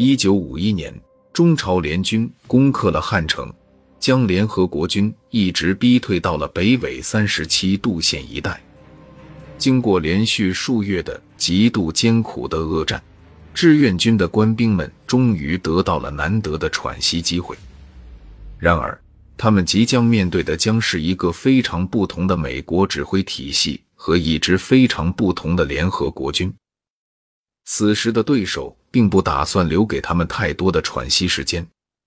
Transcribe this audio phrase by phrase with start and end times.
[0.00, 0.94] 一九五一年，
[1.32, 3.52] 中朝联军攻克了汉城，
[3.98, 8.62] 将联合国军一直逼退到了北纬三十七度线一带。
[9.58, 13.02] 经过连续数月的极度艰苦的恶战，
[13.52, 17.56] 志愿军的官兵们终于得到了难得的喘息机会。
[18.56, 18.96] 然而，
[19.36, 26.54] 他们即将面对的将是一个非常不同的美国指挥体系和一支非常不同的联合国军。
[27.70, 31.64] 此时的对手并不打算留给他们太多的喘息时间。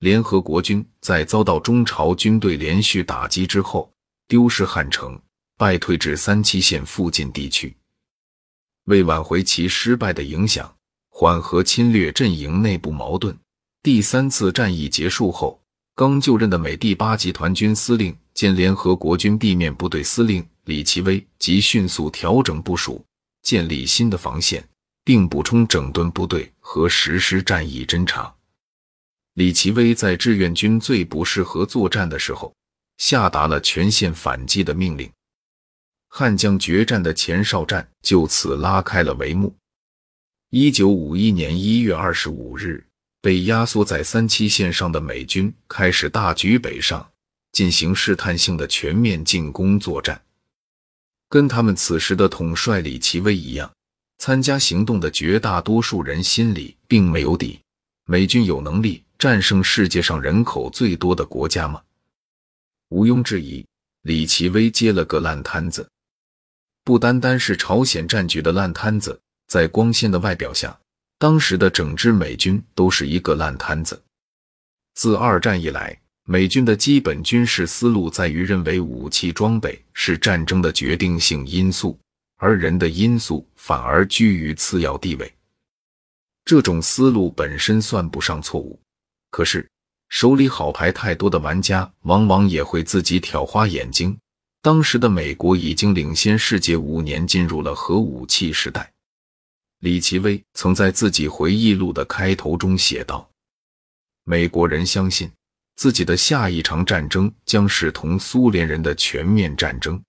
[0.00, 3.88] 联合国军在遭到中朝军队连续打击之后，
[4.26, 5.16] 丢失汉城，
[5.56, 7.72] 败退至三七线附近地区。
[8.86, 10.74] 为挽回其失败的影响，
[11.08, 13.38] 缓和侵略阵营内部矛盾，
[13.80, 15.62] 第三次战役结束后，
[15.94, 23.00] 刚就任的美第八集团军司令兼联合国军地面部队司令李奇微即迅速调整部署，
[23.44, 24.68] 建立新的防线。
[25.04, 28.34] 并补充整顿部队和实施战役侦察。
[29.34, 32.54] 李奇微在志愿军最不适合作战的时候，
[32.96, 35.10] 下达了全线反击的命令。
[36.08, 39.54] 汉江决战的前哨战就此拉开了帷幕。
[40.50, 42.86] 一九五一年一月二十五日，
[43.20, 47.10] 被压缩在三七线上的美军开始大举北上，
[47.50, 50.22] 进行试探性的全面进攻作战。
[51.28, 53.68] 跟他们此时的统帅李奇微一样。
[54.18, 57.60] 参加行动的绝大多数人心里并没有底：
[58.06, 61.82] 美军有能力战胜世界上人口最多的国家吗？
[62.90, 63.66] 毋庸置疑，
[64.02, 65.88] 李奇微接了个烂摊子。
[66.84, 70.78] 不单单是朝鲜战局的烂摊子，在光鲜的外表下，
[71.18, 74.02] 当时的整支美军都是一个烂摊子。
[74.94, 81.98] 自二战以来，美军的基本军事思路在于认为武器装备是战争的决定性因素。
[82.36, 85.32] 而人的因素反而居于次要地位，
[86.44, 88.78] 这种思路本身算不上错误。
[89.30, 89.68] 可是
[90.08, 94.16] 手里好牌太多的玩家，往往也会自己挑花眼睛。
[94.62, 98.90] 当时的美国已经领先世界五年，进入了核武器时代。
[99.80, 103.28] 李奇微曾在自己回忆录的开头中写道
[104.24, 105.30] ：“美国人相信
[105.76, 110.02] 自己的下一场战争将是同苏联人的全面战争。”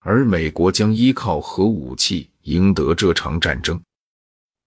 [0.00, 3.80] 而美国将依靠核武器赢得这场战争。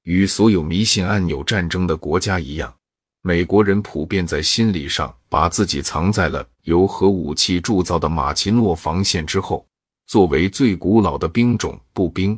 [0.03, 2.73] 与所有迷信按钮战争的国家一样，
[3.21, 9.65] 美国人普遍在心理上把自己藏在了由核武器铸造的马奇诺防线之后。
[10.05, 12.37] 作为最古老的兵种，步兵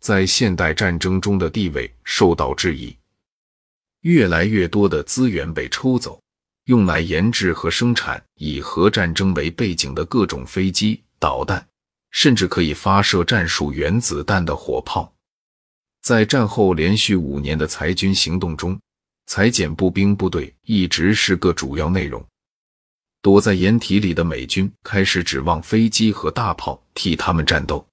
[0.00, 2.94] 在现代战争中的地位受到质疑。
[4.02, 6.20] 越来越多的资源被抽走，
[6.66, 11.66] 用来研制和生产以核战争为背景的各种飞机、导弹。
[12.10, 15.12] 甚至可以发射战术原子弹的火炮。
[16.02, 18.78] 在战后连续五年的裁军行动中，
[19.26, 22.24] 裁减步兵部队一直是个主要内容。
[23.22, 27.84] 躲在掩体里的美军开始指望飞机和大炮替他们战斗。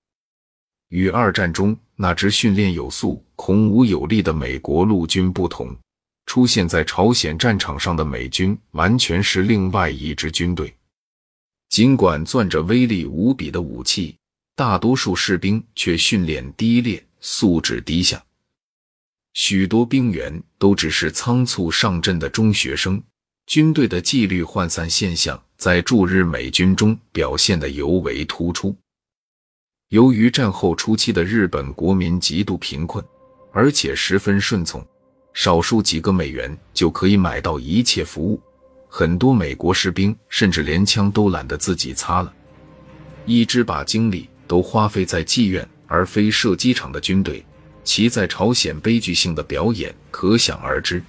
[0.90, 5.75] 与二战中那支训练有素、孔武有力的美国陆军不同，
[6.28, 10.72] 出现在朝鲜战场上的美军完全是另外一支军队。
[11.73, 14.16] 尽管攥着威力无比的武器，
[14.56, 18.23] 大多数士兵却训练低劣，素质低下。
[19.34, 23.01] 许多兵员都只是仓促上阵的中学生，
[23.47, 28.75] 军队的纪律涣散现象在驻日美军中表现得尤为突出。
[29.89, 33.03] 由于战后初期的日本国民极度贫困，
[33.51, 34.85] 而且十分顺从，
[35.33, 38.39] 少数几个美元就可以买到一切服务。
[38.95, 42.31] 很多美国士兵甚至连枪都懒得自己擦了，
[43.25, 47.43] 一支把精力都花费在妓院而非射击场的军队，
[47.83, 51.01] 其在朝鲜悲剧性的表演可想而知。